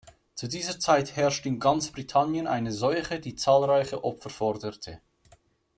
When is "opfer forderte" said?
4.03-4.99